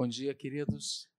[0.00, 1.10] Bom dia, queridos.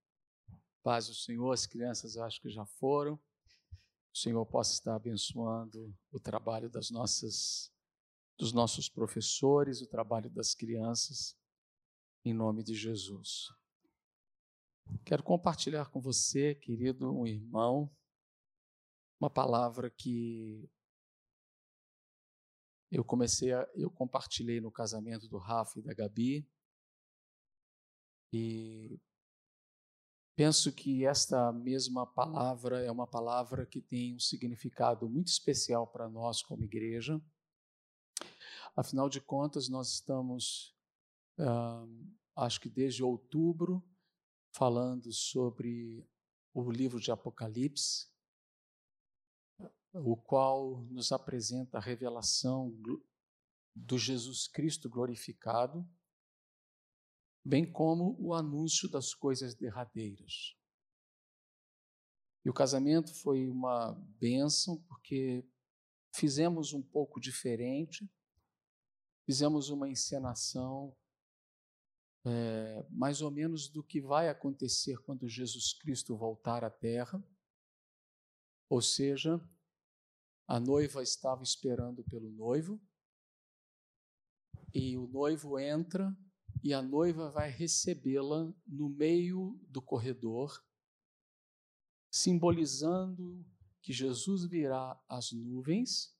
[0.81, 3.13] Paz do Senhor, as crianças eu acho que já foram.
[3.13, 7.71] O Senhor possa estar abençoando o trabalho das nossas
[8.39, 11.37] dos nossos professores, o trabalho das crianças,
[12.25, 13.49] em nome de Jesus.
[15.05, 17.87] Quero compartilhar com você, querido um irmão,
[19.19, 20.67] uma palavra que
[22.89, 26.49] eu comecei a, eu compartilhei no casamento do Rafa e da Gabi.
[28.33, 28.99] E
[30.35, 36.09] penso que esta mesma palavra é uma palavra que tem um significado muito especial para
[36.09, 37.21] nós como igreja.
[38.75, 40.75] Afinal de contas, nós estamos,
[42.35, 43.83] acho que desde outubro,
[44.53, 46.07] falando sobre
[46.53, 48.09] o livro de Apocalipse,
[49.93, 52.73] o qual nos apresenta a revelação
[53.75, 55.85] do Jesus Cristo glorificado,
[57.43, 60.55] bem como o anúncio das coisas derradeiras.
[62.43, 65.47] E o casamento foi uma bênção, porque
[66.13, 68.09] fizemos um pouco diferente,
[69.25, 70.95] fizemos uma encenação
[72.25, 77.23] é, mais ou menos do que vai acontecer quando Jesus Cristo voltar à Terra,
[78.69, 79.39] ou seja,
[80.47, 82.79] a noiva estava esperando pelo noivo,
[84.73, 86.15] e o noivo entra
[86.63, 90.63] e a noiva vai recebê-la no meio do corredor,
[92.11, 93.45] simbolizando
[93.81, 96.15] que Jesus virá às nuvens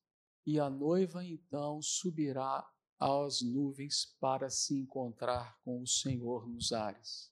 [0.45, 2.67] e a noiva então subirá
[2.99, 7.31] às nuvens para se encontrar com o Senhor nos ares.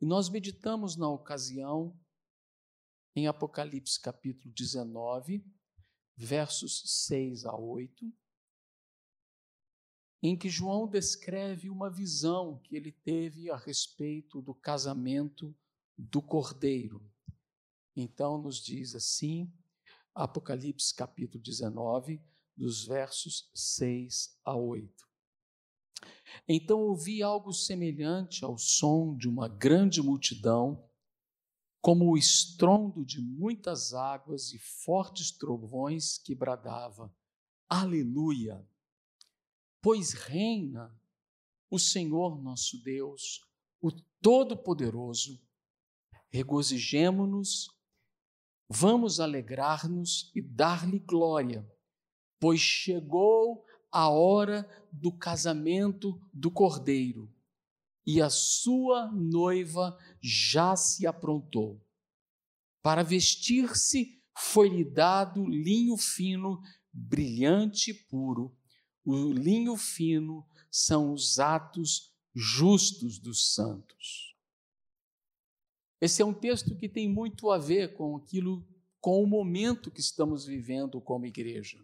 [0.00, 1.98] E nós meditamos na ocasião
[3.14, 5.44] em Apocalipse capítulo 19,
[6.14, 8.12] versos 6 a 8,
[10.28, 15.54] em que João descreve uma visão que ele teve a respeito do casamento
[15.96, 17.00] do cordeiro.
[17.94, 19.52] Então, nos diz assim,
[20.12, 22.20] Apocalipse capítulo 19,
[22.56, 25.06] dos versos 6 a 8.
[26.48, 30.84] Então ouvi algo semelhante ao som de uma grande multidão
[31.80, 37.14] como o estrondo de muitas águas e fortes trovões que bradava:
[37.68, 38.66] Aleluia!
[39.86, 40.92] Pois reina
[41.70, 43.40] o Senhor nosso Deus,
[43.80, 45.40] o Todo-Poderoso.
[46.28, 47.68] Regozijemo-nos,
[48.68, 51.64] vamos alegrar-nos e dar-lhe glória,
[52.40, 57.32] pois chegou a hora do casamento do Cordeiro
[58.04, 61.80] e a sua noiva já se aprontou.
[62.82, 66.60] Para vestir-se foi-lhe dado linho fino,
[66.92, 68.52] brilhante e puro.
[69.06, 74.36] O linho fino são os atos justos dos santos.
[76.00, 78.66] Esse é um texto que tem muito a ver com aquilo,
[79.00, 81.80] com o momento que estamos vivendo como igreja.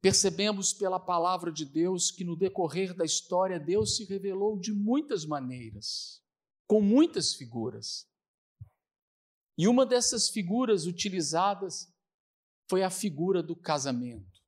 [0.00, 5.24] Percebemos pela palavra de Deus que no decorrer da história Deus se revelou de muitas
[5.24, 6.22] maneiras,
[6.68, 8.08] com muitas figuras.
[9.58, 11.92] E uma dessas figuras utilizadas
[12.68, 14.40] foi a figura do casamento,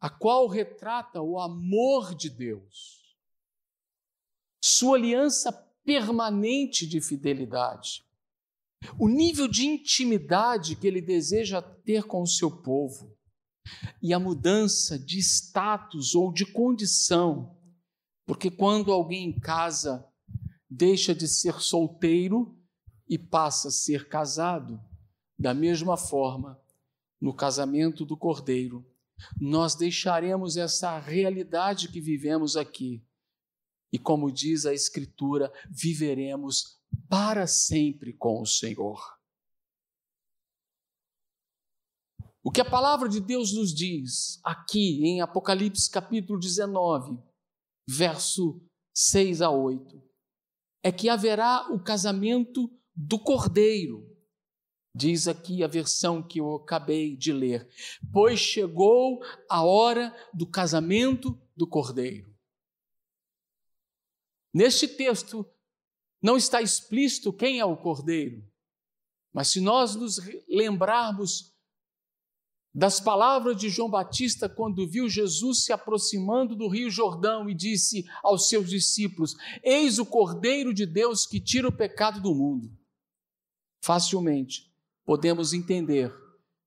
[0.00, 3.16] a qual retrata o amor de Deus,
[4.62, 5.52] sua aliança
[5.84, 8.04] permanente de fidelidade,
[8.98, 13.16] o nível de intimidade que ele deseja ter com o seu povo
[14.02, 17.56] e a mudança de status ou de condição,
[18.26, 20.06] porque quando alguém casa,
[20.68, 22.58] deixa de ser solteiro
[23.08, 24.80] e passa a ser casado,
[25.38, 26.60] da mesma forma,
[27.20, 28.84] no casamento do Cordeiro,
[29.40, 33.02] nós deixaremos essa realidade que vivemos aqui
[33.92, 39.00] e, como diz a Escritura, viveremos para sempre com o Senhor.
[42.42, 47.18] O que a palavra de Deus nos diz aqui em Apocalipse capítulo 19,
[47.88, 48.60] verso
[48.94, 50.02] 6 a 8,
[50.82, 54.13] é que haverá o casamento do cordeiro.
[54.96, 57.68] Diz aqui a versão que eu acabei de ler:
[58.12, 59.20] Pois chegou
[59.50, 62.32] a hora do casamento do cordeiro.
[64.52, 65.44] Neste texto
[66.22, 68.48] não está explícito quem é o cordeiro,
[69.32, 71.52] mas se nós nos lembrarmos
[72.72, 78.04] das palavras de João Batista quando viu Jesus se aproximando do Rio Jordão e disse
[78.22, 82.72] aos seus discípulos: Eis o Cordeiro de Deus que tira o pecado do mundo.
[83.82, 84.72] Facilmente
[85.04, 86.12] podemos entender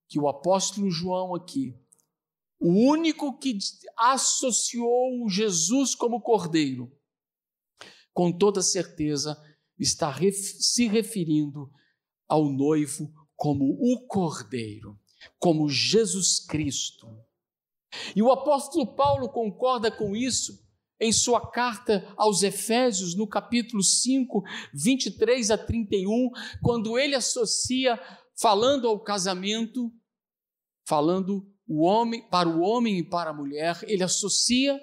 [0.07, 1.75] que o apóstolo João aqui
[2.59, 3.57] o único que
[3.95, 6.91] associou Jesus como cordeiro,
[8.13, 9.39] com toda certeza
[9.77, 11.71] está se referindo
[12.27, 14.99] ao noivo como o cordeiro,
[15.37, 17.07] como Jesus Cristo.
[18.15, 20.65] E o apóstolo Paulo concorda com isso
[20.99, 24.43] em sua carta aos Efésios, no capítulo 5,
[24.73, 26.31] 23 a 31,
[26.63, 27.99] quando ele associa,
[28.39, 29.91] falando ao casamento,
[30.87, 34.79] falando o homem para o homem e para a mulher, ele associa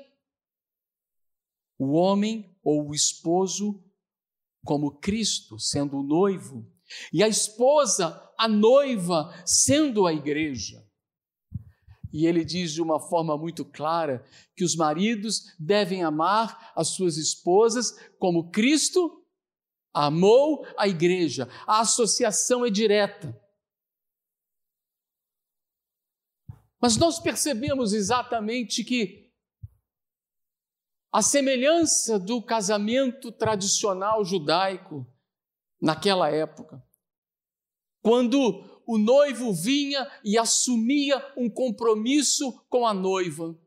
[1.79, 3.83] o homem ou o esposo
[4.65, 6.67] como Cristo, sendo o noivo,
[7.13, 10.85] e a esposa, a noiva, sendo a igreja.
[12.13, 14.25] E ele diz de uma forma muito clara
[14.57, 19.25] que os maridos devem amar as suas esposas como Cristo
[19.93, 21.49] amou a igreja.
[21.67, 23.44] A associação é direta.
[26.85, 29.33] Mas nós percebemos exatamente que
[31.11, 35.07] a semelhança do casamento tradicional judaico
[35.81, 36.87] naquela época,
[38.03, 43.59] quando o noivo vinha e assumia um compromisso com a noiva,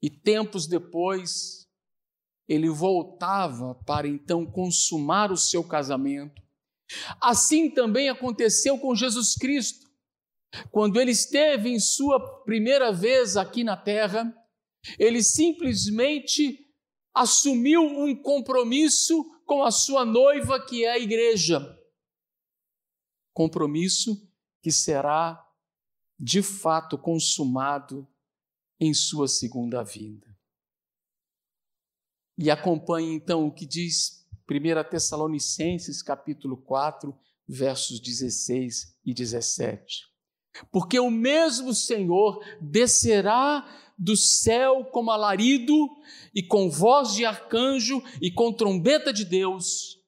[0.00, 1.68] e tempos depois
[2.46, 6.40] ele voltava para então consumar o seu casamento.
[7.20, 9.83] Assim também aconteceu com Jesus Cristo.
[10.70, 14.32] Quando ele esteve em sua primeira vez aqui na terra,
[14.98, 16.72] ele simplesmente
[17.12, 21.78] assumiu um compromisso com a sua noiva, que é a igreja.
[23.32, 24.28] Compromisso
[24.62, 25.40] que será
[26.18, 28.06] de fato consumado
[28.78, 30.26] em sua segunda vinda.
[32.38, 37.16] E acompanhe então o que diz 1 Tessalonicenses capítulo 4,
[37.46, 40.13] versos 16 e 17
[40.70, 43.66] porque o mesmo Senhor descerá
[43.98, 45.74] do céu como alarido
[46.34, 50.02] e com voz de arcanjo e com trombeta de Deus.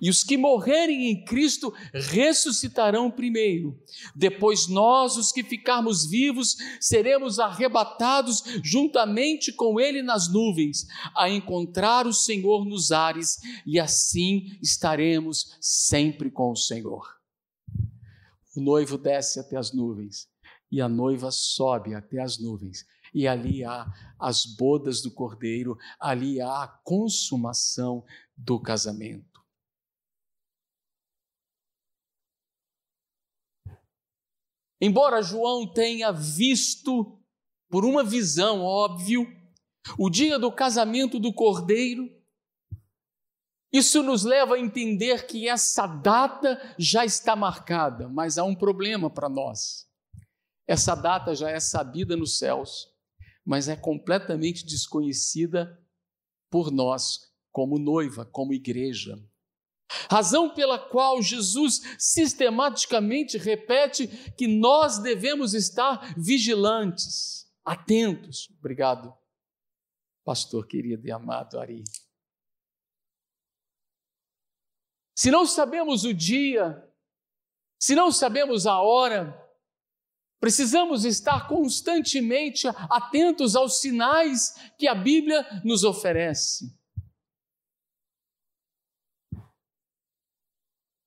[0.00, 3.78] E os que morrerem em Cristo ressuscitarão primeiro.
[4.16, 12.06] Depois nós, os que ficarmos vivos, seremos arrebatados juntamente com Ele nas nuvens, a encontrar
[12.06, 17.21] o Senhor nos ares, e assim estaremos sempre com o Senhor.
[18.54, 20.28] O noivo desce até as nuvens
[20.70, 22.86] e a noiva sobe até as nuvens.
[23.14, 23.86] E ali há
[24.18, 28.04] as bodas do cordeiro, ali há a consumação
[28.36, 29.42] do casamento.
[34.80, 37.18] Embora João tenha visto,
[37.70, 39.26] por uma visão, óbvio,
[39.98, 42.10] o dia do casamento do cordeiro,
[43.72, 49.08] isso nos leva a entender que essa data já está marcada, mas há um problema
[49.08, 49.88] para nós.
[50.66, 52.88] Essa data já é sabida nos céus,
[53.44, 55.80] mas é completamente desconhecida
[56.50, 59.18] por nós, como noiva, como igreja.
[60.10, 68.48] Razão pela qual Jesus sistematicamente repete que nós devemos estar vigilantes, atentos.
[68.58, 69.12] Obrigado,
[70.24, 71.84] pastor querido e amado Ari.
[75.14, 76.88] Se não sabemos o dia,
[77.78, 79.38] se não sabemos a hora,
[80.40, 86.76] precisamos estar constantemente atentos aos sinais que a Bíblia nos oferece.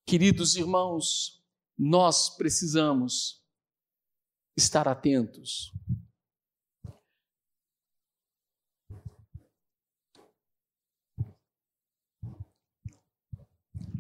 [0.06, 1.44] Queridos irmãos,
[1.78, 3.44] nós precisamos
[4.56, 5.74] estar atentos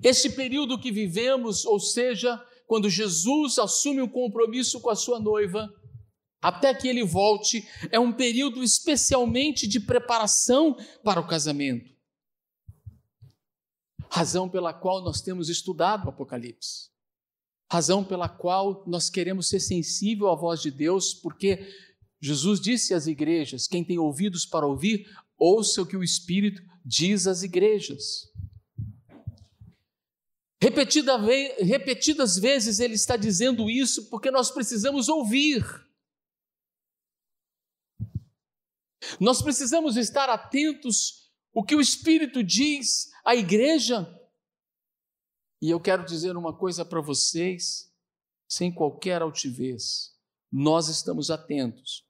[0.06, 5.68] Esse período que vivemos, ou seja, quando Jesus assume um compromisso com a sua noiva,
[6.40, 11.92] até que ele volte, é um período especialmente de preparação para o casamento.
[14.08, 16.92] Razão pela qual nós temos estudado o Apocalipse.
[17.68, 21.68] Razão pela qual nós queremos ser sensível à voz de Deus, porque
[22.22, 27.26] Jesus disse às igrejas: quem tem ouvidos para ouvir, ouça o que o Espírito diz
[27.26, 28.35] às igrejas.
[30.62, 31.18] Repetida
[31.60, 35.64] repetidas vezes ele está dizendo isso porque nós precisamos ouvir.
[39.20, 44.08] Nós precisamos estar atentos o que o Espírito diz à igreja.
[45.62, 47.94] E eu quero dizer uma coisa para vocês,
[48.48, 50.16] sem qualquer altivez:
[50.52, 52.08] nós estamos atentos,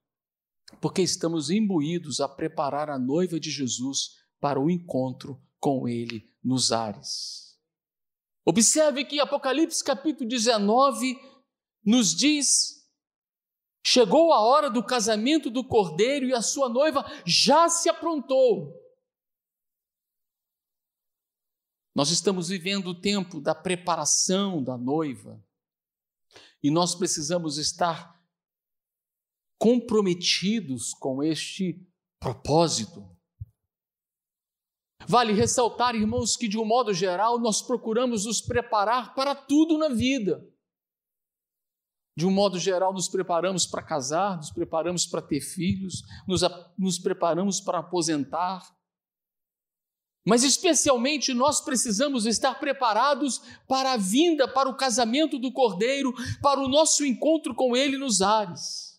[0.80, 6.72] porque estamos imbuídos a preparar a noiva de Jesus para o encontro com Ele nos
[6.72, 7.55] ares.
[8.46, 11.18] Observe que Apocalipse capítulo 19
[11.84, 12.76] nos diz
[13.88, 18.74] Chegou a hora do casamento do cordeiro e a sua noiva já se aprontou.
[21.94, 25.40] Nós estamos vivendo o tempo da preparação da noiva
[26.64, 28.20] e nós precisamos estar
[29.60, 31.88] comprometidos com este
[32.20, 33.15] propósito.
[35.08, 39.90] Vale ressaltar, irmãos, que de um modo geral nós procuramos nos preparar para tudo na
[39.90, 40.48] vida.
[42.18, 46.42] De um modo geral, nos preparamos para casar, nos preparamos para ter filhos, nos,
[46.78, 48.64] nos preparamos para aposentar.
[50.26, 56.60] Mas, especialmente, nós precisamos estar preparados para a vinda, para o casamento do Cordeiro, para
[56.60, 58.95] o nosso encontro com Ele nos ares.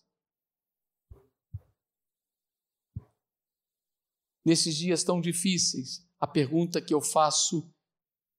[4.47, 7.69] Nesses dias tão difíceis, a pergunta que eu faço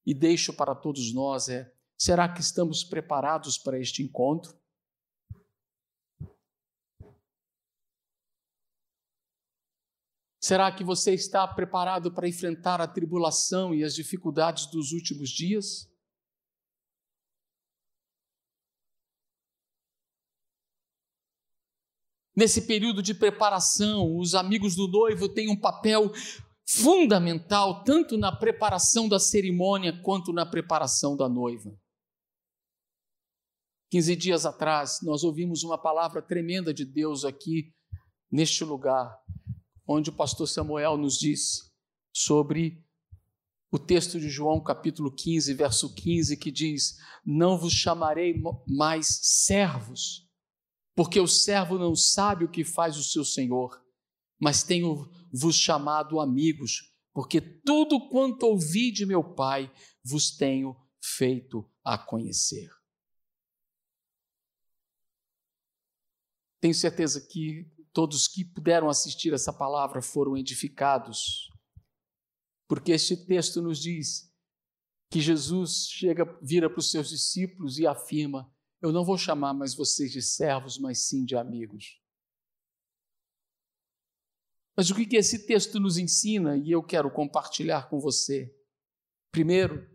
[0.06, 4.58] e deixo para todos nós é: será que estamos preparados para este encontro?
[10.40, 15.87] Será que você está preparado para enfrentar a tribulação e as dificuldades dos últimos dias?
[22.38, 26.12] Nesse período de preparação, os amigos do noivo têm um papel
[26.64, 31.76] fundamental tanto na preparação da cerimônia quanto na preparação da noiva.
[33.90, 37.74] 15 dias atrás, nós ouvimos uma palavra tremenda de Deus aqui
[38.30, 39.18] neste lugar
[39.84, 41.68] onde o pastor Samuel nos disse
[42.14, 42.80] sobre
[43.68, 50.27] o texto de João, capítulo 15, verso 15, que diz: Não vos chamarei mais servos,
[50.98, 53.80] porque o servo não sabe o que faz o seu senhor,
[54.36, 59.72] mas tenho vos chamado amigos, porque tudo quanto ouvi de meu Pai
[60.04, 62.68] vos tenho feito a conhecer.
[66.60, 71.48] Tenho certeza que todos que puderam assistir essa palavra foram edificados,
[72.66, 74.34] porque este texto nos diz
[75.08, 79.74] que Jesus chega, vira para os seus discípulos e afirma: Eu não vou chamar mais
[79.74, 82.00] vocês de servos, mas sim de amigos.
[84.76, 88.54] Mas o que esse texto nos ensina e eu quero compartilhar com você?
[89.32, 89.88] Primeiro,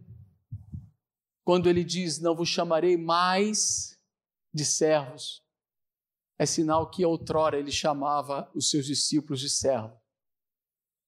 [1.45, 3.97] quando ele diz: Não vos chamarei mais
[4.53, 5.41] de servos,
[6.37, 9.97] é sinal que outrora ele chamava os seus discípulos de servo.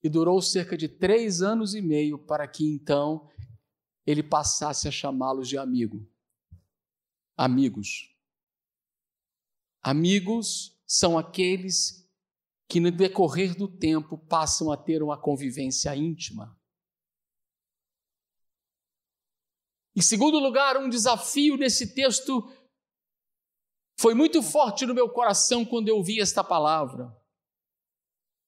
[0.01, 3.29] E durou cerca de três anos e meio para que então
[4.05, 6.07] ele passasse a chamá-los de amigo.
[7.37, 8.15] Amigos.
[9.81, 12.09] Amigos são aqueles
[12.67, 16.59] que no decorrer do tempo passam a ter uma convivência íntima.
[19.95, 22.51] Em segundo lugar, um desafio nesse texto
[23.99, 27.15] foi muito forte no meu coração quando eu ouvi esta palavra.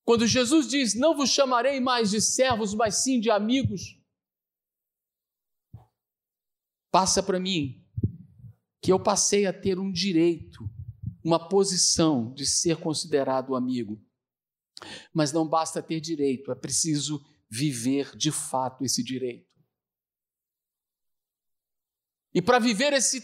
[0.05, 3.97] Quando Jesus diz: Não vos chamarei mais de servos, mas sim de amigos.
[6.91, 7.86] Passa para mim
[8.87, 10.63] que eu passei a ter um direito,
[11.21, 14.01] uma posição de ser considerado amigo.
[15.13, 19.45] Mas não basta ter direito, é preciso viver de fato esse direito.
[22.33, 23.21] E para viver esse,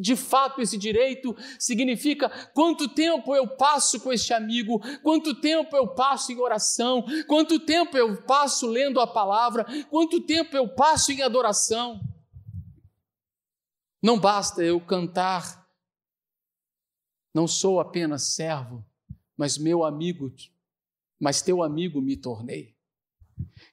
[0.00, 5.94] de fato esse direito, significa quanto tempo eu passo com este amigo, quanto tempo eu
[5.94, 11.22] passo em oração, quanto tempo eu passo lendo a palavra, quanto tempo eu passo em
[11.22, 12.00] adoração.
[14.04, 15.66] Não basta eu cantar,
[17.32, 18.84] não sou apenas servo,
[19.34, 20.30] mas meu amigo,
[21.18, 22.76] mas teu amigo me tornei.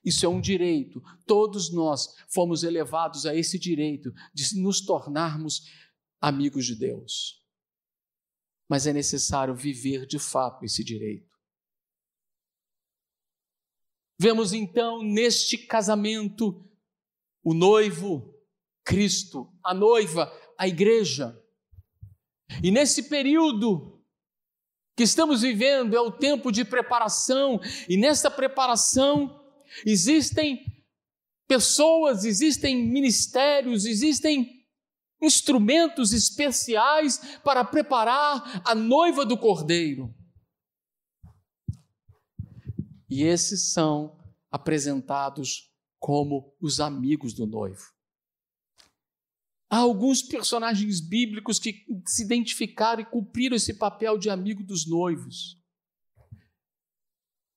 [0.06, 1.04] Isso é um direito.
[1.28, 5.70] Todos nós fomos elevados a esse direito de nos tornarmos
[6.22, 7.46] amigos de Deus.
[8.70, 11.30] Mas é necessário viver de fato esse direito.
[14.18, 16.66] Vemos então neste casamento
[17.44, 18.31] o noivo,
[18.92, 21.38] Cristo, a noiva, a igreja.
[22.62, 24.04] E nesse período
[24.96, 29.42] que estamos vivendo é o tempo de preparação, e nessa preparação
[29.86, 30.66] Existem
[31.48, 34.66] pessoas, existem ministérios, existem
[35.22, 40.14] instrumentos especiais para preparar a noiva do cordeiro.
[43.10, 44.18] E esses são
[44.50, 45.70] apresentados
[46.00, 47.84] como os amigos do noivo.
[49.72, 55.58] Há alguns personagens bíblicos que se identificaram e cumpriram esse papel de amigo dos noivos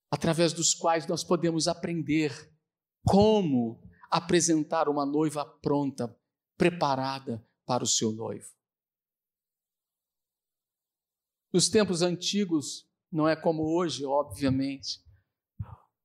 [0.09, 2.33] através dos quais nós podemos aprender
[3.05, 6.17] como apresentar uma noiva pronta,
[6.57, 8.47] preparada para o seu noivo.
[11.53, 15.03] Nos tempos antigos, não é como hoje, obviamente.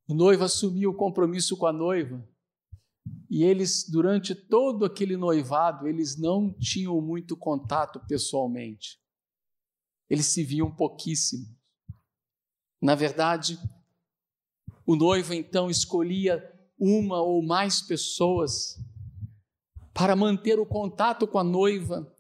[0.07, 2.27] O noivo assumiu o compromisso com a noiva.
[3.29, 8.99] E eles, durante todo aquele noivado, eles não tinham muito contato pessoalmente.
[10.09, 11.45] Eles se viam pouquíssimo.
[12.81, 13.59] Na verdade,
[14.85, 16.43] o noivo então escolhia
[16.79, 18.79] uma ou mais pessoas
[19.93, 22.11] para manter o contato com a noiva,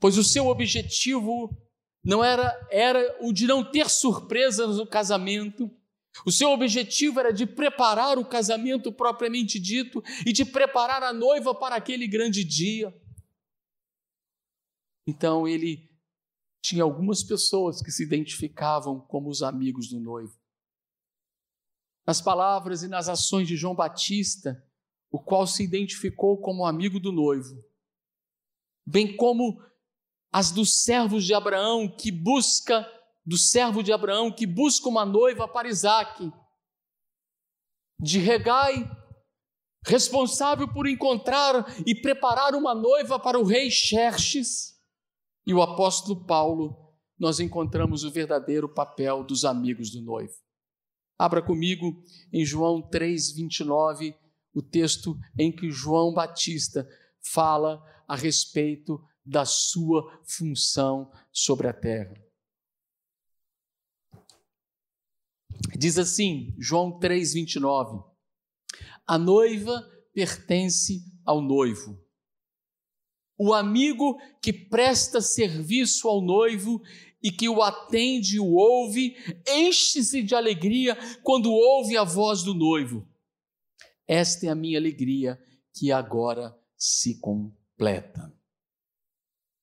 [0.00, 1.56] pois o seu objetivo
[2.04, 5.70] não era, era o de não ter surpresas no casamento,
[6.24, 11.54] o seu objetivo era de preparar o casamento propriamente dito e de preparar a noiva
[11.54, 12.94] para aquele grande dia.
[15.06, 15.90] Então ele
[16.62, 20.38] tinha algumas pessoas que se identificavam como os amigos do noivo.
[22.06, 24.62] Nas palavras e nas ações de João Batista,
[25.10, 27.62] o qual se identificou como amigo do noivo,
[28.86, 29.62] bem como
[30.32, 32.84] as dos servos de Abraão que busca
[33.24, 36.30] do servo de Abraão que busca uma noiva para Isaac,
[37.98, 38.90] de Regai,
[39.86, 44.74] responsável por encontrar e preparar uma noiva para o rei Xerxes,
[45.46, 50.34] e o apóstolo Paulo, nós encontramos o verdadeiro papel dos amigos do noivo.
[51.18, 52.02] Abra comigo
[52.32, 54.16] em João 3:29,
[54.54, 56.88] o texto em que João Batista
[57.32, 62.23] fala a respeito da sua função sobre a terra.
[65.76, 68.04] Diz assim, João 3:29.
[69.06, 72.02] A noiva pertence ao noivo.
[73.36, 76.80] O amigo que presta serviço ao noivo
[77.22, 79.16] e que o atende e o ouve,
[79.48, 83.08] enche-se de alegria quando ouve a voz do noivo.
[84.06, 85.40] Esta é a minha alegria
[85.72, 88.30] que agora se completa.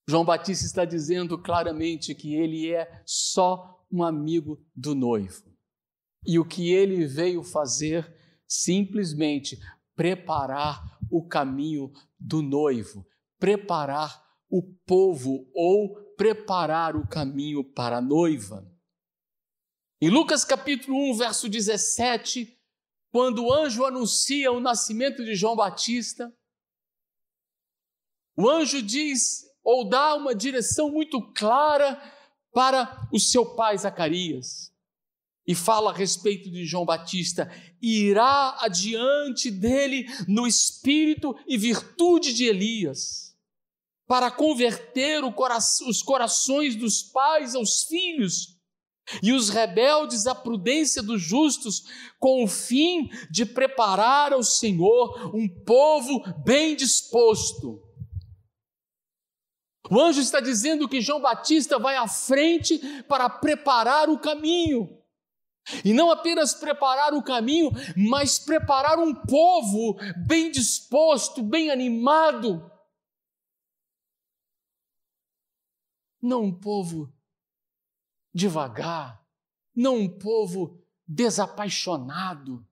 [0.10, 5.51] João Batista está dizendo claramente que ele é só um amigo do noivo.
[6.26, 8.14] E o que ele veio fazer
[8.48, 9.58] simplesmente
[9.96, 13.06] preparar o caminho do noivo,
[13.40, 18.70] preparar o povo ou preparar o caminho para a noiva.
[20.00, 22.60] Em Lucas capítulo 1, verso 17,
[23.12, 26.34] quando o anjo anuncia o nascimento de João Batista,
[28.36, 32.02] o anjo diz ou dá uma direção muito clara
[32.52, 34.71] para o seu pai Zacarias.
[35.48, 37.52] E fala a respeito de João Batista,
[37.82, 43.36] irá adiante dele no espírito e virtude de Elias,
[44.08, 48.62] para converter os corações dos pais aos filhos
[49.22, 51.84] e os rebeldes à prudência dos justos,
[52.20, 57.82] com o fim de preparar ao Senhor um povo bem disposto.
[59.90, 65.01] O anjo está dizendo que João Batista vai à frente para preparar o caminho.
[65.84, 72.70] E não apenas preparar o caminho, mas preparar um povo bem disposto, bem animado.
[76.22, 77.12] Não um povo
[78.34, 79.26] devagar,
[79.76, 82.66] não um povo desapaixonado,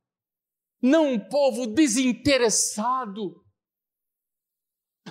[0.82, 3.44] não um povo desinteressado,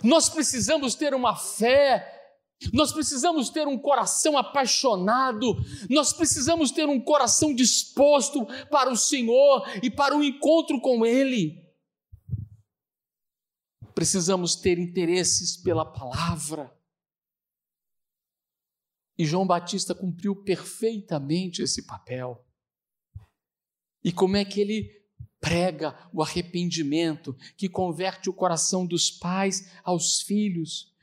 [0.03, 2.18] nós precisamos ter uma fé,
[2.73, 5.57] nós precisamos ter um coração apaixonado,
[5.89, 11.65] nós precisamos ter um coração disposto para o Senhor e para o encontro com Ele.
[13.95, 16.73] Precisamos ter interesses pela palavra.
[19.17, 22.45] E João Batista cumpriu perfeitamente esse papel.
[24.05, 24.99] E como é que ele
[25.41, 30.95] prega o arrependimento, que converte o coração dos pais aos filhos,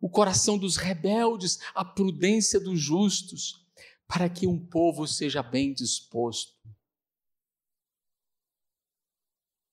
[0.00, 3.64] o coração dos rebeldes à prudência dos justos,
[4.06, 6.52] para que um povo seja bem disposto.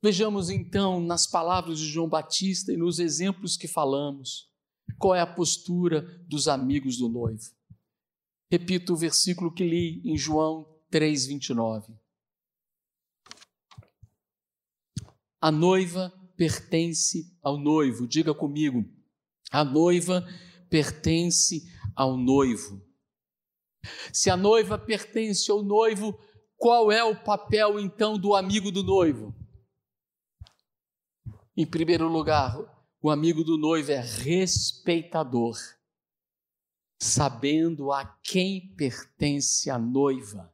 [0.04, 4.50] Vejamos então nas palavras de João Batista e nos exemplos que falamos,
[4.98, 7.52] qual é a postura dos amigos do noivo.
[8.50, 11.94] Repito o versículo que li em João 3:29.
[15.40, 18.08] A noiva pertence ao noivo.
[18.08, 18.84] Diga comigo.
[19.52, 20.26] A noiva
[20.70, 22.82] pertence ao noivo.
[24.14, 26.18] Se a noiva pertence ao noivo,
[26.58, 29.36] qual é o papel então do amigo do noivo?
[31.58, 32.58] Em primeiro lugar,
[33.02, 35.58] o amigo do noivo é respeitador,
[37.02, 40.54] sabendo a quem pertence a noiva.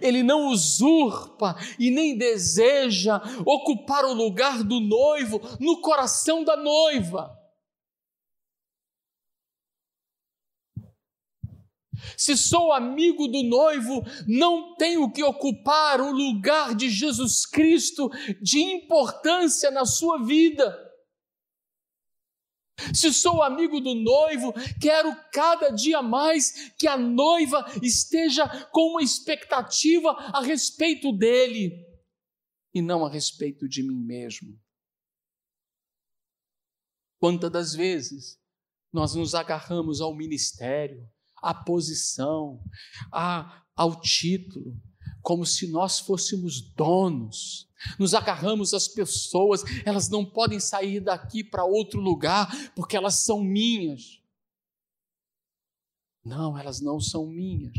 [0.00, 7.41] Ele não usurpa e nem deseja ocupar o lugar do noivo no coração da noiva.
[12.16, 18.10] Se sou amigo do noivo, não tenho que ocupar o lugar de Jesus Cristo
[18.40, 20.92] de importância na sua vida.
[22.94, 29.02] Se sou amigo do noivo, quero cada dia mais que a noiva esteja com uma
[29.02, 31.86] expectativa a respeito dele
[32.74, 34.58] e não a respeito de mim mesmo.
[37.20, 38.40] Quantas das vezes
[38.92, 41.08] nós nos agarramos ao ministério,
[41.42, 42.62] à posição,
[43.12, 44.80] a, ao título,
[45.20, 47.68] como se nós fôssemos donos.
[47.98, 53.42] Nos agarramos às pessoas, elas não podem sair daqui para outro lugar porque elas são
[53.42, 54.22] minhas.
[56.24, 57.76] Não, elas não são minhas.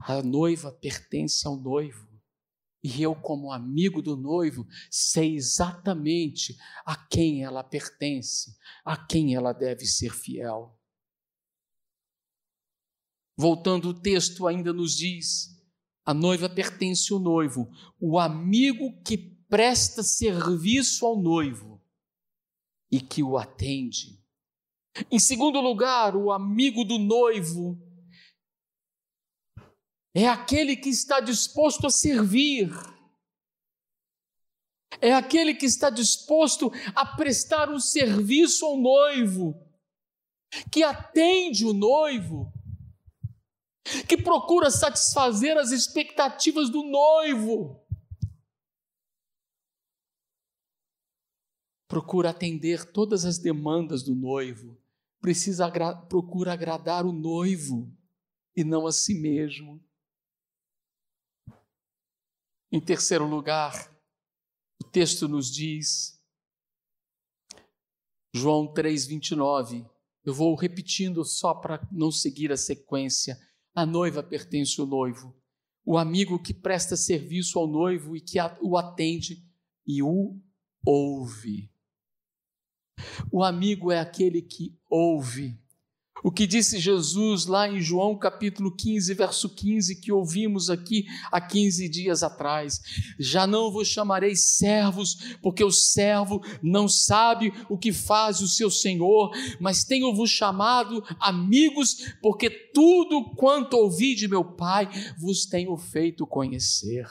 [0.00, 2.06] A noiva pertence ao noivo.
[2.82, 9.52] E eu, como amigo do noivo, sei exatamente a quem ela pertence, a quem ela
[9.52, 10.78] deve ser fiel.
[13.36, 15.56] Voltando, o texto ainda nos diz:
[16.04, 17.70] a noiva pertence ao noivo,
[18.00, 19.18] o amigo que
[19.48, 21.82] presta serviço ao noivo
[22.90, 24.24] e que o atende.
[25.10, 27.78] Em segundo lugar, o amigo do noivo
[30.14, 32.70] é aquele que está disposto a servir,
[34.98, 39.54] é aquele que está disposto a prestar um serviço ao noivo,
[40.72, 42.50] que atende o noivo,
[44.08, 47.84] que procura satisfazer as expectativas do noivo.
[51.88, 54.76] Procura atender todas as demandas do noivo.
[55.20, 57.92] Precisa agra procura agradar o noivo
[58.54, 59.82] e não a si mesmo.
[62.72, 63.96] Em terceiro lugar,
[64.80, 66.20] o texto nos diz,
[68.34, 69.88] João 3,29,
[70.24, 73.38] eu vou repetindo só para não seguir a sequência.
[73.76, 75.36] A noiva pertence ao noivo.
[75.84, 79.44] O amigo que presta serviço ao noivo e que o atende
[79.86, 80.40] e o
[80.82, 81.70] ouve.
[83.30, 85.60] O amigo é aquele que ouve
[86.26, 91.40] o que disse Jesus lá em João capítulo 15, verso 15, que ouvimos aqui há
[91.40, 92.82] 15 dias atrás:
[93.16, 98.72] Já não vos chamarei servos, porque o servo não sabe o que faz o seu
[98.72, 106.26] senhor, mas tenho-vos chamado amigos, porque tudo quanto ouvi de meu Pai vos tenho feito
[106.26, 107.06] conhecer.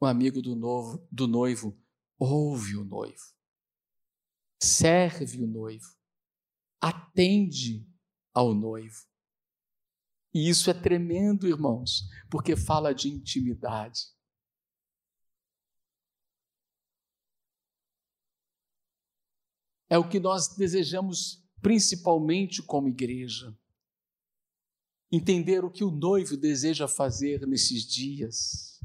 [0.00, 1.78] O amigo do, novo, do noivo
[2.18, 3.22] ouve o noivo,
[4.60, 6.01] serve o noivo
[6.82, 7.88] atende
[8.34, 9.06] ao noivo.
[10.34, 14.00] E isso é tremendo, irmãos, porque fala de intimidade.
[19.88, 23.56] É o que nós desejamos principalmente como igreja.
[25.12, 28.80] Entender o que o noivo deseja fazer nesses dias.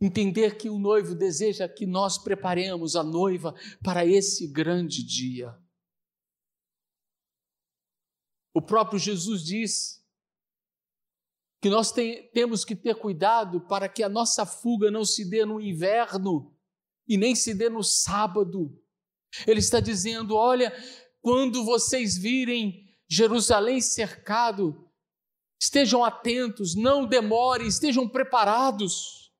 [0.00, 5.58] Entender que o noivo deseja que nós preparemos a noiva para esse grande dia.
[8.54, 10.00] O próprio Jesus diz
[11.60, 15.44] que nós tem, temos que ter cuidado para que a nossa fuga não se dê
[15.44, 16.56] no inverno
[17.08, 18.80] e nem se dê no sábado.
[19.44, 20.72] Ele está dizendo: olha,
[21.20, 24.88] quando vocês virem Jerusalém cercado,
[25.60, 29.32] estejam atentos, não demorem, estejam preparados.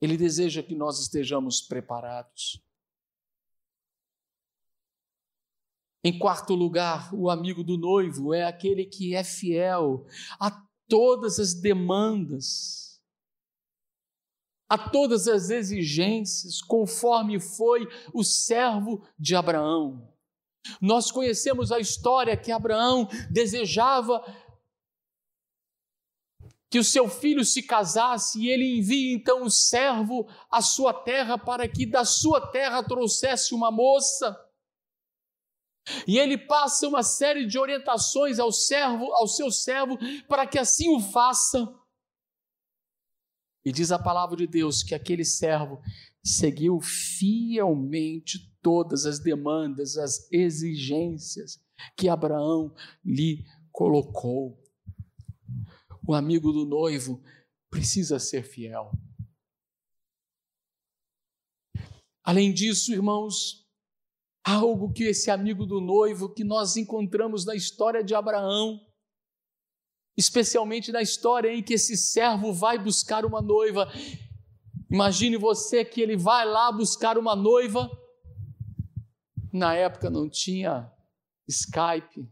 [0.00, 2.62] Ele deseja que nós estejamos preparados.
[6.04, 10.04] Em quarto lugar, o amigo do noivo é aquele que é fiel
[10.40, 10.50] a
[10.88, 13.00] todas as demandas,
[14.68, 20.12] a todas as exigências, conforme foi o servo de Abraão.
[20.80, 24.22] Nós conhecemos a história que Abraão desejava
[26.68, 31.36] que o seu filho se casasse e ele envia então o servo à sua terra
[31.36, 34.34] para que da sua terra trouxesse uma moça.
[36.06, 40.88] E ele passa uma série de orientações ao servo, ao seu servo, para que assim
[40.94, 41.58] o faça.
[43.64, 45.80] E diz a palavra de Deus que aquele servo
[46.24, 51.60] seguiu fielmente todas as demandas, as exigências
[51.96, 52.72] que Abraão
[53.04, 54.60] lhe colocou.
[56.06, 57.22] O amigo do noivo
[57.70, 58.92] precisa ser fiel.
[62.24, 63.61] Além disso, irmãos,
[64.44, 68.80] algo que esse amigo do noivo que nós encontramos na história de Abraão,
[70.16, 73.90] especialmente na história em que esse servo vai buscar uma noiva.
[74.90, 77.90] Imagine você que ele vai lá buscar uma noiva.
[79.52, 80.90] Na época não tinha
[81.46, 82.28] Skype,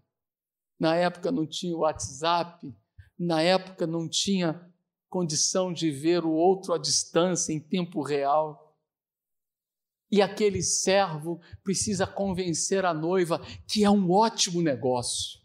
[0.78, 2.74] na época não tinha WhatsApp,
[3.18, 4.66] na época não tinha
[5.08, 8.69] condição de ver o outro à distância, em tempo real.
[10.10, 15.40] E aquele servo precisa convencer a noiva que é um ótimo negócio.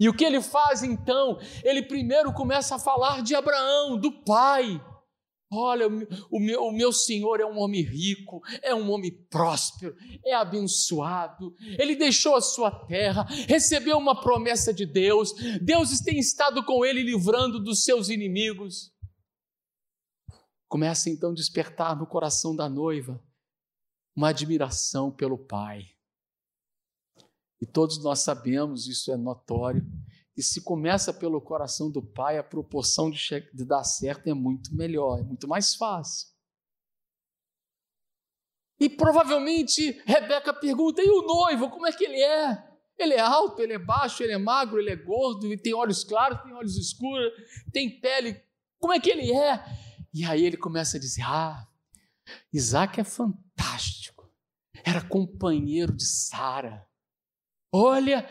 [0.00, 1.38] E o que ele faz então?
[1.62, 4.82] Ele primeiro começa a falar de Abraão, do pai.
[5.52, 5.88] Olha,
[6.30, 11.54] o meu, o meu senhor é um homem rico, é um homem próspero, é abençoado.
[11.76, 15.34] Ele deixou a sua terra, recebeu uma promessa de Deus.
[15.60, 18.92] Deus tem estado com ele, livrando dos seus inimigos.
[20.70, 23.20] Começa então a despertar no coração da noiva
[24.14, 25.90] uma admiração pelo pai.
[27.60, 29.84] E todos nós sabemos, isso é notório,
[30.36, 33.18] e se começa pelo coração do pai, a proporção de,
[33.52, 36.28] de dar certo é muito melhor, é muito mais fácil.
[38.78, 42.70] E provavelmente Rebeca pergunta: e o noivo, como é que ele é?
[42.96, 46.04] Ele é alto, ele é baixo, ele é magro, ele é gordo, ele tem olhos
[46.04, 47.32] claros, tem olhos escuros,
[47.72, 48.40] tem pele.
[48.78, 49.89] Como é que ele é?
[50.12, 51.66] E aí ele começa a dizer: Ah,
[52.52, 54.30] Isaac é fantástico,
[54.84, 56.86] era companheiro de Sara.
[57.72, 58.28] Olha,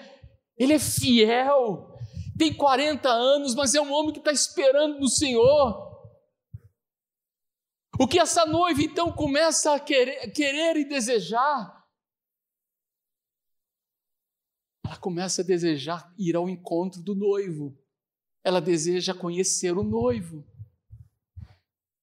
[0.58, 1.96] ele é fiel,
[2.38, 5.90] tem 40 anos, mas é um homem que está esperando no Senhor.
[8.00, 11.86] O que essa noiva então começa a querer, querer e desejar?
[14.86, 17.78] Ela começa a desejar ir ao encontro do noivo.
[18.44, 20.48] Ela deseja conhecer o noivo.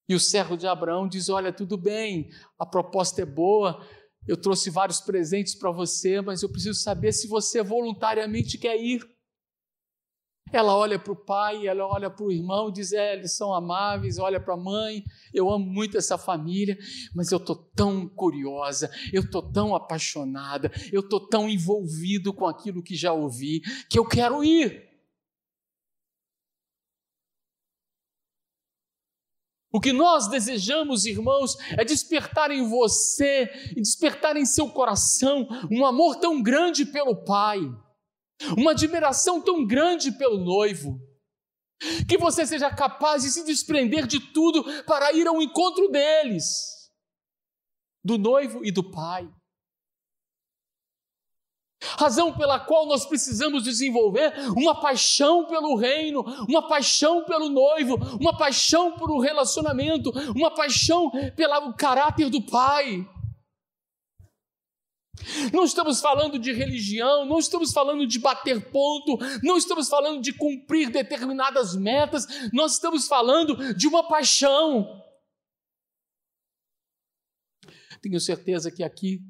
[0.09, 3.85] E o servo de Abraão diz: Olha, tudo bem, a proposta é boa,
[4.27, 9.01] eu trouxe vários presentes para você, mas eu preciso saber se você voluntariamente quer ir.
[10.53, 14.19] Ela olha para o pai, ela olha para o irmão, diz: é, eles são amáveis,
[14.19, 15.03] olha para a mãe,
[15.35, 16.79] eu amo muito essa família,
[17.15, 22.83] mas eu estou tão curiosa, eu estou tão apaixonada, eu estou tão envolvido com aquilo
[22.83, 24.86] que já ouvi, que eu quero ir.
[29.73, 35.85] O que nós desejamos, irmãos, é despertar em você e despertar em seu coração um
[35.85, 37.61] amor tão grande pelo Pai,
[38.57, 41.01] uma admiração tão grande pelo noivo,
[42.09, 46.91] que você seja capaz de se desprender de tudo para ir ao encontro deles,
[48.05, 49.29] do noivo e do Pai
[51.99, 58.37] razão pela qual nós precisamos desenvolver uma paixão pelo reino, uma paixão pelo noivo, uma
[58.37, 63.07] paixão pelo relacionamento, uma paixão pelo caráter do Pai.
[65.53, 70.33] Não estamos falando de religião, não estamos falando de bater ponto, não estamos falando de
[70.33, 75.03] cumprir determinadas metas, nós estamos falando de uma paixão.
[78.01, 79.21] Tenho certeza que aqui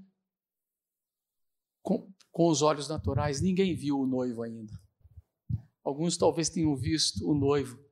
[1.83, 2.13] com
[2.45, 4.79] os olhos naturais, ninguém viu o noivo ainda.
[5.83, 7.83] Alguns talvez tenham visto o noivo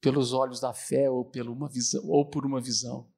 [0.00, 3.08] pelos olhos da fé ou, pela uma visão, ou por uma visão.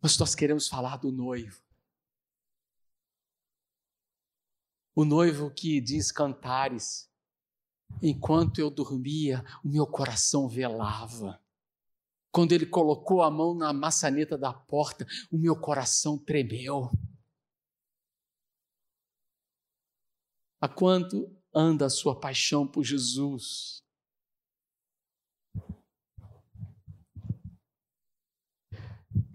[0.00, 1.60] Mas nós queremos falar do noivo.
[4.94, 7.08] O noivo que diz cantares,
[8.02, 11.40] enquanto eu dormia, o meu coração velava.
[12.30, 16.90] Quando ele colocou a mão na maçaneta da porta, o meu coração tremeu.
[20.60, 23.82] Há quanto anda a sua paixão por Jesus?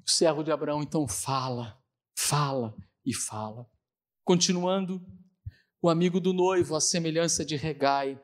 [0.06, 1.82] O servo de Abraão então fala,
[2.18, 3.70] fala e fala.
[4.26, 5.02] Continuando,
[5.82, 8.22] o amigo do noivo, a semelhança de Regai,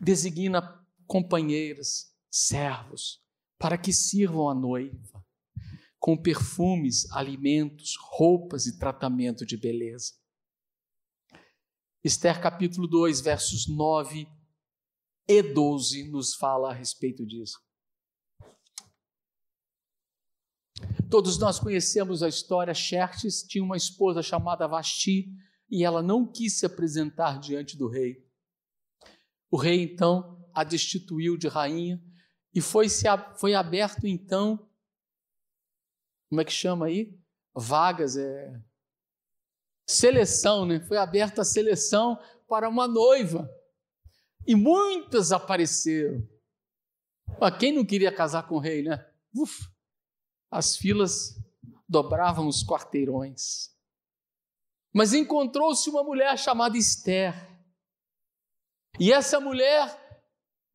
[0.00, 3.20] designa companheiras, servos,
[3.58, 5.26] para que sirvam a noiva,
[5.98, 10.19] com perfumes, alimentos, roupas e tratamento de beleza.
[12.02, 14.26] Esther capítulo 2, versos 9
[15.28, 17.60] e 12 nos fala a respeito disso.
[21.10, 22.72] Todos nós conhecemos a história.
[22.72, 25.30] Xerxes tinha uma esposa chamada Vasti
[25.70, 28.26] e ela não quis se apresentar diante do rei.
[29.50, 32.02] O rei então a destituiu de rainha
[32.54, 33.04] e foi, se,
[33.38, 34.66] foi aberto então,
[36.30, 37.14] como é que chama aí?
[37.54, 38.58] Vagas, é,
[39.90, 40.80] seleção, né?
[40.80, 43.50] Foi aberta a seleção para uma noiva.
[44.46, 46.26] E muitas apareceram.
[47.40, 49.06] Mas quem não queria casar com o rei, né?
[49.34, 49.68] Uf,
[50.50, 51.36] as filas
[51.88, 53.70] dobravam os quarteirões.
[54.92, 57.34] Mas encontrou-se uma mulher chamada Esther.
[58.98, 60.24] E essa mulher,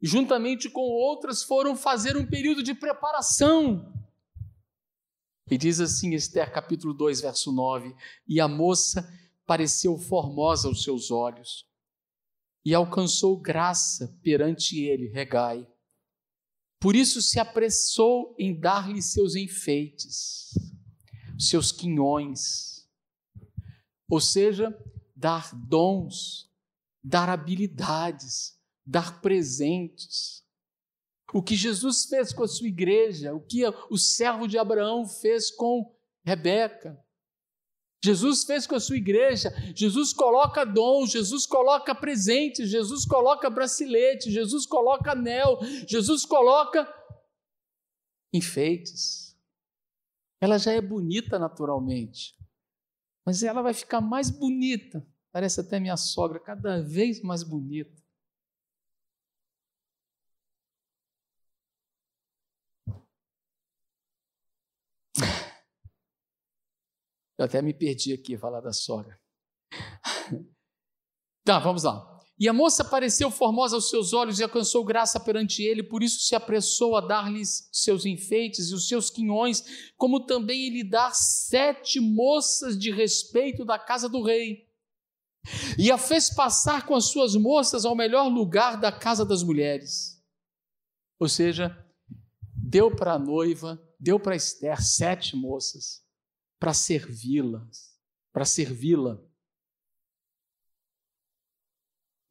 [0.01, 3.94] juntamente com outras, foram fazer um período de preparação
[5.49, 7.95] E diz assim, Esther capítulo 2, verso 9:
[8.27, 9.07] E a moça
[9.45, 11.67] pareceu formosa aos seus olhos,
[12.63, 15.67] e alcançou graça perante ele, Regai.
[16.79, 20.53] Por isso se apressou em dar-lhe seus enfeites,
[21.37, 22.87] seus quinhões,
[24.09, 24.77] ou seja,
[25.15, 26.51] dar dons,
[27.03, 30.44] dar habilidades, dar presentes.
[31.33, 35.51] O que Jesus fez com a sua igreja, o que o servo de Abraão fez
[35.51, 36.99] com Rebeca.
[38.03, 39.49] Jesus fez com a sua igreja.
[39.75, 46.87] Jesus coloca dons, Jesus coloca presentes, Jesus coloca bracelete, Jesus coloca anel, Jesus coloca
[48.31, 49.35] enfeites.
[50.39, 52.35] Ela já é bonita naturalmente,
[53.25, 55.05] mas ela vai ficar mais bonita.
[55.31, 58.04] Parece até minha sogra, cada vez mais bonita.
[67.37, 69.19] Eu até me perdi aqui falar da sogra.
[71.43, 72.13] tá, vamos lá.
[72.37, 76.19] E a moça pareceu formosa aos seus olhos e alcançou graça perante ele, por isso
[76.19, 79.63] se apressou a dar-lhes seus enfeites e os seus quinhões,
[79.95, 84.65] como também ele dar sete moças de respeito da casa do rei.
[85.77, 90.21] E a fez passar com as suas moças ao melhor lugar da casa das mulheres.
[91.17, 91.77] Ou seja,
[92.53, 96.04] deu para a noiva, deu para Esther sete moças
[96.65, 97.93] para servi-las,
[98.33, 99.23] para servi-la.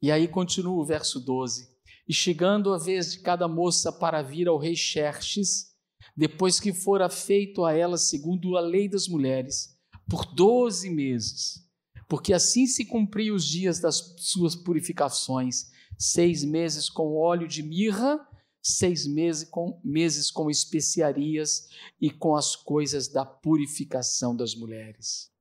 [0.01, 1.73] E aí continua o verso 12.
[2.05, 5.73] E chegando a vez de cada moça para vir ao rei Xerxes,
[6.17, 11.65] depois que fora feito a ela segundo a lei das mulheres, por doze meses,
[12.05, 18.19] porque assim se cumpriam os dias das suas purificações, seis meses com óleo de mirra
[18.67, 21.69] seis meses com, meses com especiarias
[22.01, 25.31] e com as coisas da purificação das mulheres.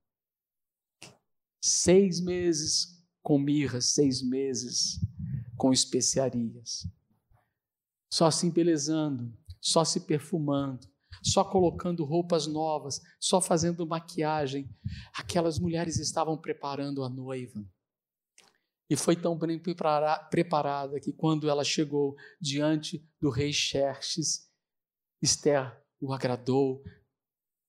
[1.58, 5.00] Seis meses com mirra, seis meses
[5.56, 6.86] com especiarias.
[8.12, 10.86] Só se embelezando, só se perfumando,
[11.22, 14.68] só colocando roupas novas, só fazendo maquiagem.
[15.14, 17.64] Aquelas mulheres estavam preparando a noiva.
[18.88, 24.50] E foi tão bem preparada que, quando ela chegou diante do rei Xerxes,
[25.22, 26.82] Esther o agradou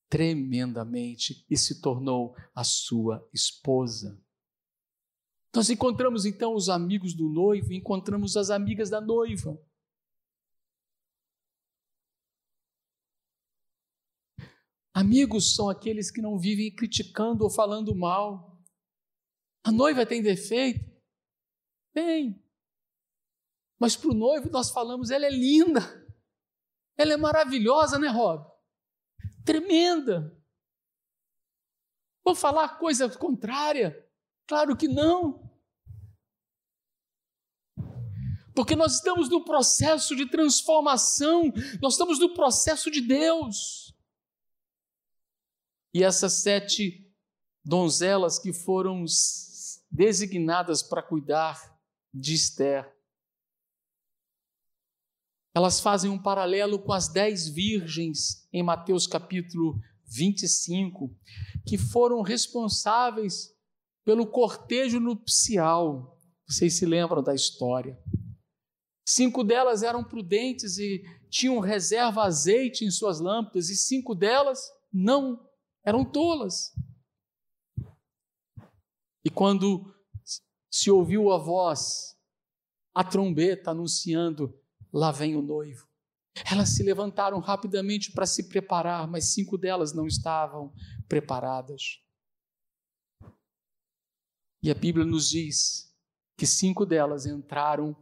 [0.10, 4.21] tremendamente e se tornou a sua esposa.
[5.54, 9.58] Nós encontramos então os amigos do noivo, encontramos as amigas da noiva.
[14.93, 18.62] Amigos são aqueles que não vivem criticando ou falando mal.
[19.63, 20.95] A noiva tem defeito,
[21.96, 22.46] Bem,
[23.80, 25.80] mas para o noivo nós falamos, ela é linda,
[26.98, 28.46] ela é maravilhosa, né, Rob?
[29.46, 30.38] Tremenda.
[32.22, 34.06] Vou falar coisa contrária?
[34.46, 35.50] Claro que não.
[38.54, 41.44] Porque nós estamos no processo de transformação,
[41.82, 43.96] nós estamos no processo de Deus.
[45.94, 47.10] E essas sete
[47.64, 49.06] donzelas que foram
[49.90, 51.75] designadas para cuidar
[52.15, 52.89] de Esther.
[55.54, 61.13] Elas fazem um paralelo com as dez virgens em Mateus capítulo 25,
[61.65, 63.54] que foram responsáveis
[64.06, 66.19] pelo cortejo nupcial.
[66.47, 67.99] Vocês se lembram da história?
[69.08, 74.60] Cinco delas eram prudentes e tinham reserva azeite em suas lâmpadas, e cinco delas
[74.91, 75.47] não,
[75.84, 76.73] eram tolas.
[79.23, 79.95] E quando
[80.76, 82.20] se ouviu a voz,
[82.94, 84.62] a trombeta anunciando:
[84.92, 85.88] lá vem o noivo.
[86.52, 90.74] Elas se levantaram rapidamente para se preparar, mas cinco delas não estavam
[91.08, 92.04] preparadas.
[94.62, 95.96] E a Bíblia nos diz
[96.38, 97.96] que cinco delas entraram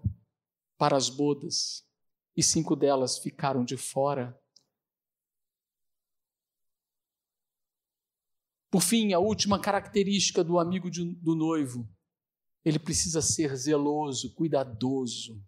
[0.76, 1.88] para as bodas
[2.36, 4.36] e cinco delas ficaram de fora.
[8.72, 11.88] Por fim, a última característica do amigo de, do noivo
[12.64, 15.42] ele precisa ser zeloso, cuidadoso.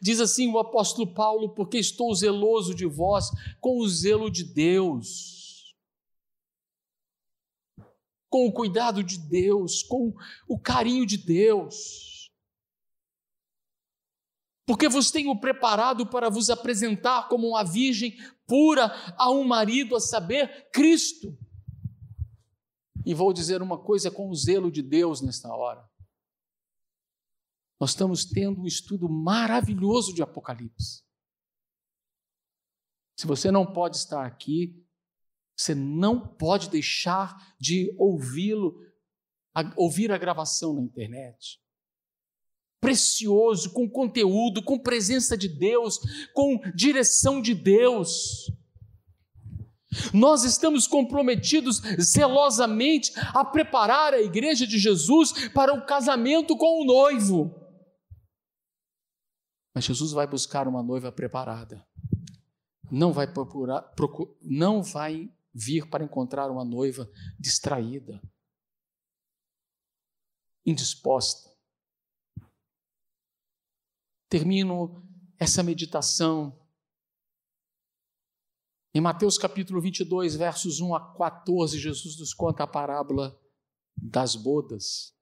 [0.00, 3.30] Diz assim o apóstolo Paulo: Porque estou zeloso de vós
[3.60, 5.74] com o zelo de Deus,
[8.30, 10.14] com o cuidado de Deus, com
[10.46, 12.30] o carinho de Deus.
[14.64, 18.14] Porque vos tenho preparado para vos apresentar como uma virgem
[18.46, 21.36] pura a um marido, a saber, Cristo.
[23.04, 25.87] E vou dizer uma coisa com o zelo de Deus nesta hora.
[27.80, 31.02] Nós estamos tendo um estudo maravilhoso de Apocalipse.
[33.16, 34.84] Se você não pode estar aqui,
[35.58, 38.80] Você não pode deixar de ouvi-lo,
[39.76, 41.60] ouvir a gravação na internet.
[42.80, 45.98] Precioso, com conteúdo, com presença de Deus,
[46.32, 48.52] com direção de Deus.
[50.14, 56.84] Nós estamos comprometidos zelosamente a preparar a igreja de Jesus para o casamento com o
[56.84, 57.67] noivo.
[59.78, 61.86] Mas Jesus vai buscar uma noiva preparada.
[62.90, 67.08] Não vai procurar, procur, não vai vir para encontrar uma noiva
[67.38, 68.20] distraída,
[70.66, 71.56] indisposta.
[74.28, 75.00] Termino
[75.38, 76.60] essa meditação
[78.92, 83.40] em Mateus capítulo 22, versos 1 a 14, Jesus nos conta a parábola
[83.96, 85.16] das bodas.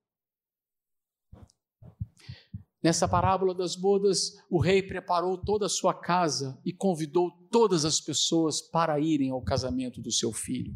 [2.86, 8.00] Nessa parábola das bodas, o rei preparou toda a sua casa e convidou todas as
[8.00, 10.72] pessoas para irem ao casamento do seu filho.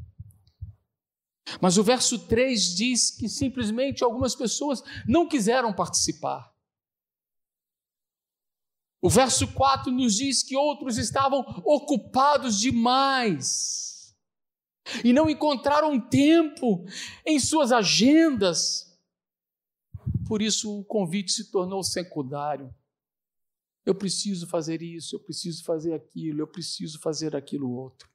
[1.60, 6.52] Mas o verso 3 diz que simplesmente algumas pessoas não quiseram participar.
[9.00, 14.16] O verso 4 nos diz que outros estavam ocupados demais
[15.04, 16.84] e não encontraram tempo
[17.24, 18.89] em suas agendas.
[20.30, 22.72] Por isso o convite se tornou secundário.
[23.84, 28.08] Eu preciso fazer isso, eu preciso fazer aquilo, eu preciso fazer aquilo outro.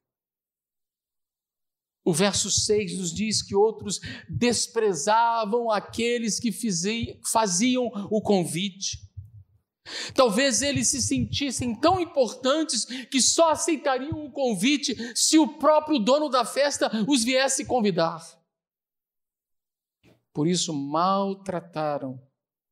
[2.05, 3.99] O verso 6 nos diz que outros
[4.29, 6.53] desprezavam aqueles que
[7.21, 8.97] faziam o convite.
[10.13, 16.29] Talvez eles se sentissem tão importantes que só aceitariam o convite se o próprio dono
[16.29, 18.44] da festa os viesse convidar.
[20.35, 22.21] Por isso, maltrataram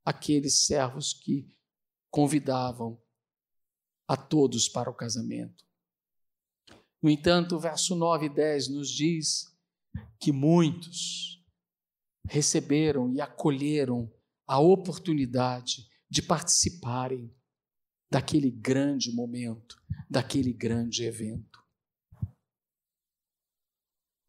[0.03, 1.47] aqueles servos que
[2.11, 3.01] convidavam
[4.05, 5.64] a todos para o casamento.
[7.01, 9.57] No entanto, o verso 9 e 10 nos diz
[10.20, 11.41] que muitos
[12.28, 14.11] receberam e acolheram
[14.45, 17.34] a oportunidade de participarem
[18.11, 21.62] daquele grande momento, daquele grande evento.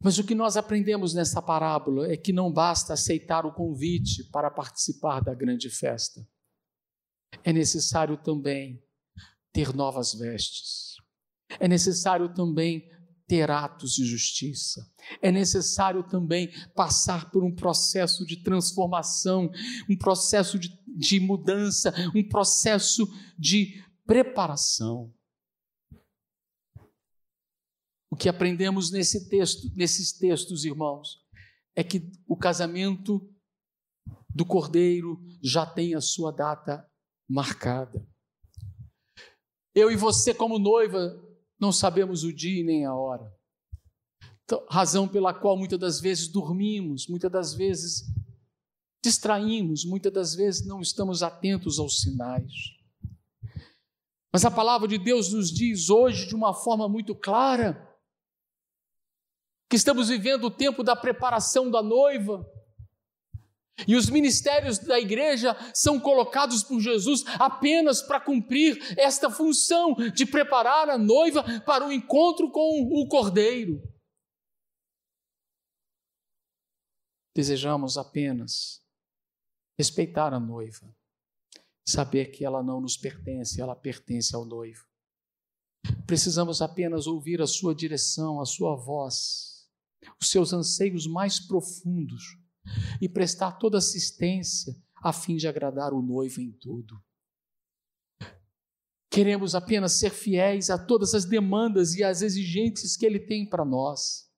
[0.05, 4.51] Mas o que nós aprendemos nessa parábola é que não basta aceitar o convite para
[4.51, 6.23] participar da grande festa.
[7.43, 8.85] É necessário também
[9.51, 10.97] ter novas vestes.
[11.59, 12.87] É necessário também
[13.27, 14.87] ter atos de justiça.
[15.23, 19.51] É necessário também passar por um processo de transformação,
[19.89, 25.11] um processo de, de mudança, um processo de preparação.
[28.15, 31.19] O que aprendemos nesse texto, nesses textos, irmãos,
[31.75, 33.29] é que o casamento
[34.33, 36.89] do cordeiro já tem a sua data
[37.29, 38.07] marcada.
[39.75, 41.21] Eu e você, como noiva,
[41.59, 43.37] não sabemos o dia nem a hora.
[44.45, 48.05] Então, razão pela qual muitas das vezes dormimos, muitas das vezes
[49.03, 52.53] distraímos, muitas das vezes não estamos atentos aos sinais.
[54.33, 57.93] Mas a palavra de Deus nos diz hoje de uma forma muito clara
[59.69, 62.45] que estamos vivendo o tempo da preparação da noiva.
[63.89, 70.25] E os ministérios da igreja são colocados por Jesus apenas para cumprir esta função de
[70.25, 73.83] preparar a noiva para o encontro com o cordeiro.
[77.35, 78.81] Desejamos apenas
[79.77, 80.95] respeitar a noiva,
[81.85, 84.87] saber que ela não nos pertence, ela pertence ao noivo.
[86.07, 89.54] Precisamos apenas ouvir a sua direção, a sua voz,
[90.21, 92.23] os seus anseios mais profundos
[93.01, 97.03] e prestar toda assistência a fim de agradar o noivo em tudo.
[99.11, 103.65] Queremos apenas ser fiéis a todas as demandas e as exigências que Ele tem para
[103.65, 104.29] nós.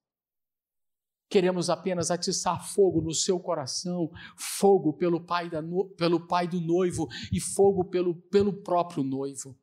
[1.29, 5.61] Queremos apenas atiçar fogo no seu coração, fogo pelo pai, da,
[5.97, 9.57] pelo pai do noivo e fogo pelo, pelo próprio noivo.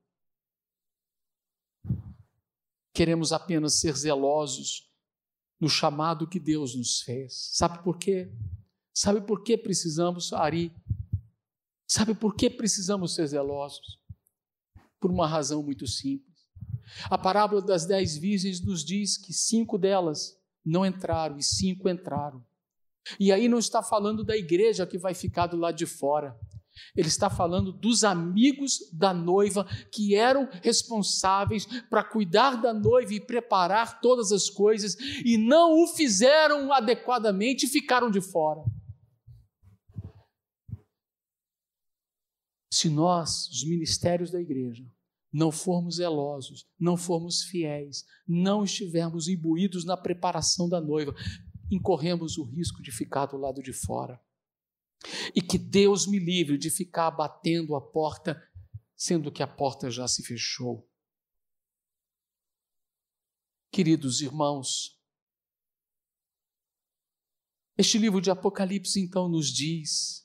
[2.92, 4.92] Queremos apenas ser zelosos
[5.60, 7.50] no chamado que Deus nos fez.
[7.52, 8.32] Sabe por quê?
[8.92, 10.74] Sabe por que precisamos, Ari?
[11.86, 14.00] Sabe por que precisamos ser zelosos?
[15.00, 16.34] Por uma razão muito simples.
[17.10, 22.44] A parábola das dez virgens nos diz que cinco delas não entraram e cinco entraram.
[23.18, 26.38] E aí não está falando da igreja que vai ficar do lado de fora.
[26.96, 33.20] Ele está falando dos amigos da noiva que eram responsáveis para cuidar da noiva e
[33.20, 38.62] preparar todas as coisas e não o fizeram adequadamente e ficaram de fora.
[42.72, 44.84] Se nós, os ministérios da igreja,
[45.32, 51.14] não formos zelosos, não formos fiéis, não estivermos imbuídos na preparação da noiva,
[51.70, 54.20] incorremos o risco de ficar do lado de fora.
[55.34, 58.40] E que Deus me livre de ficar batendo a porta,
[58.96, 60.88] sendo que a porta já se fechou.
[63.70, 65.00] Queridos irmãos,
[67.76, 70.24] este livro de Apocalipse então nos diz.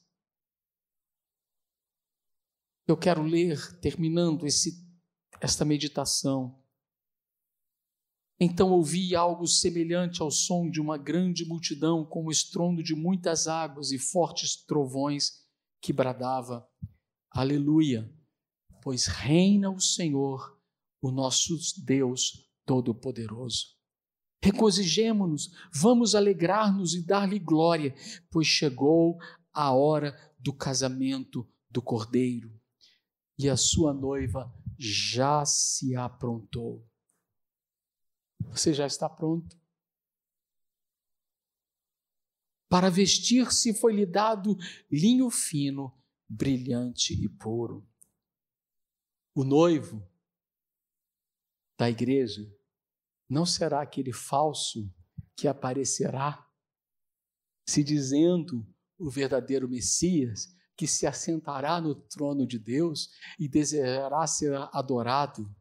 [2.88, 4.88] Eu quero ler, terminando esse,
[5.42, 6.59] esta meditação.
[8.40, 13.48] Então ouvi algo semelhante ao som de uma grande multidão, com o estrondo de muitas
[13.48, 15.46] águas e fortes trovões,
[15.82, 16.66] que bradava:
[17.30, 18.10] Aleluia!
[18.82, 20.58] Pois reina o Senhor,
[21.02, 23.78] o nosso Deus Todo-Poderoso.
[24.42, 27.94] Regozijemo-nos, vamos alegrar-nos e dar-lhe glória,
[28.32, 29.18] pois chegou
[29.54, 32.58] a hora do casamento do Cordeiro
[33.38, 36.89] e a sua noiva já se aprontou.
[38.48, 39.58] Você já está pronto?
[42.70, 44.56] Para vestir-se foi-lhe dado
[44.92, 47.88] linho fino, brilhante e puro.
[49.34, 50.08] O noivo
[51.78, 52.42] da igreja
[53.28, 54.92] não será aquele falso
[55.36, 56.46] que aparecerá
[57.70, 58.68] se dizendo
[58.98, 65.56] o verdadeiro Messias, que se assentará no trono de Deus e desejará ser adorado,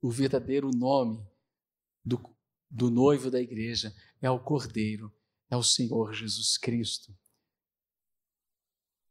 [0.00, 1.26] o verdadeiro nome
[2.04, 2.20] do,
[2.70, 5.14] do noivo da igreja é o Cordeiro,
[5.50, 7.16] é o Senhor Jesus Cristo.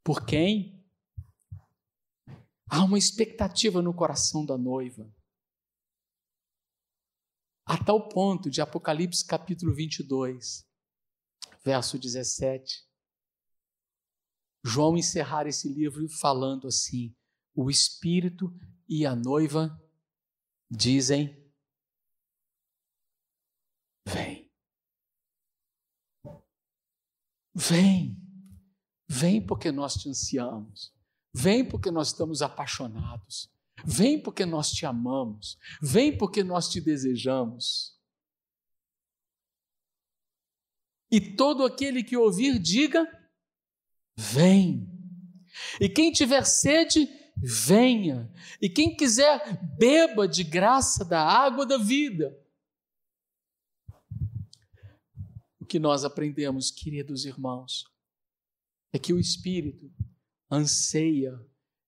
[0.03, 0.83] Por quem?
[2.69, 5.11] Há uma expectativa no coração da noiva
[7.71, 10.67] a tal ponto de Apocalipse capítulo 22,
[11.63, 12.85] verso 17,
[14.61, 17.15] João encerrar esse livro falando assim:
[17.55, 18.53] o Espírito
[18.89, 19.81] e a noiva
[20.69, 21.40] dizem:
[24.05, 24.51] Vem.
[27.53, 28.17] Vem.
[29.07, 30.93] Vem porque nós te ansiamos.
[31.33, 33.51] Vem porque nós estamos apaixonados.
[33.85, 35.57] Vem porque nós te amamos.
[35.81, 37.97] Vem porque nós te desejamos.
[41.11, 43.05] E todo aquele que ouvir, diga:
[44.17, 44.87] Vem.
[45.79, 48.31] E quem tiver sede, venha.
[48.61, 52.37] E quem quiser, beba de graça da água da vida.
[55.59, 57.85] O que nós aprendemos, queridos irmãos,
[58.93, 59.89] é que o Espírito
[60.51, 61.31] anseia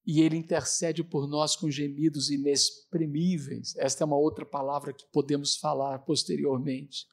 [0.07, 3.75] e ele intercede por nós com gemidos inexprimíveis.
[3.75, 7.05] Esta é uma outra palavra que podemos falar posteriormente.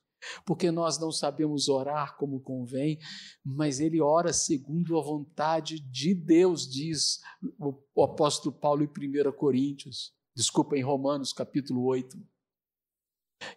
[0.47, 3.01] Porque nós não sabemos orar como convém,
[3.45, 7.19] mas ele ora segundo a vontade de Deus, diz
[7.59, 12.17] o apóstolo Paulo em 1 Coríntios, desculpa, em Romanos capítulo 8.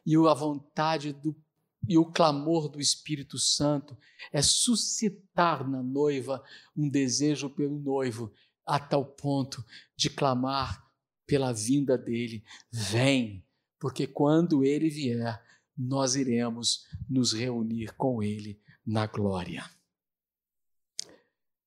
[0.04, 1.43] E a vontade do
[1.88, 3.98] e o clamor do Espírito Santo
[4.32, 6.44] é suscitar na noiva
[6.76, 8.34] um desejo pelo noivo
[8.66, 9.64] a tal ponto
[9.96, 10.86] de clamar
[11.26, 13.46] pela vinda dele: vem,
[13.80, 15.42] porque quando ele vier,
[15.78, 19.70] nós iremos nos reunir com ele na glória.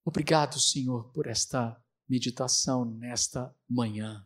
[0.05, 1.77] Obrigado, Senhor, por esta
[2.09, 4.25] meditação nesta manhã.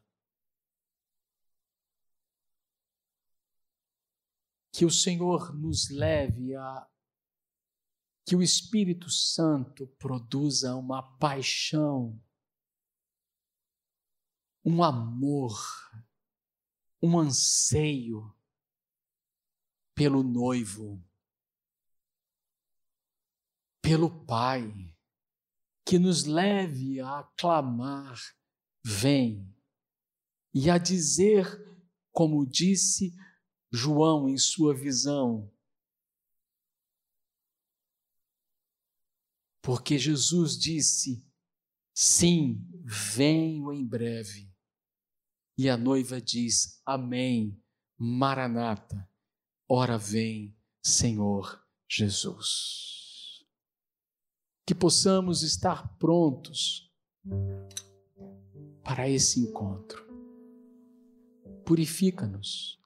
[4.72, 6.86] Que o Senhor nos leve a.
[8.26, 12.20] Que o Espírito Santo produza uma paixão
[14.64, 15.58] um amor,
[17.02, 18.34] um anseio
[19.94, 21.02] pelo noivo,
[23.82, 24.94] pelo Pai,
[25.84, 28.18] que nos leve a clamar:
[28.84, 29.54] vem,
[30.52, 31.46] e a dizer,
[32.12, 33.14] como disse
[33.72, 35.52] João em sua visão,
[39.62, 41.24] porque Jesus disse:
[41.94, 44.50] sim, venho em breve.
[45.56, 47.62] E a noiva diz: Amém,
[47.98, 49.08] Maranata,
[49.68, 53.44] ora vem, Senhor Jesus.
[54.66, 56.90] Que possamos estar prontos
[58.82, 60.08] para esse encontro.
[61.66, 62.80] Purifica-nos,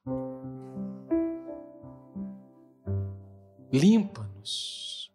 [3.79, 5.11] limpa-nos,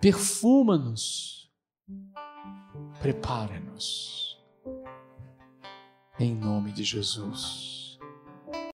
[0.00, 1.50] perfuma-nos,
[3.00, 4.38] prepara-nos.
[6.18, 7.79] Em nome de Jesus.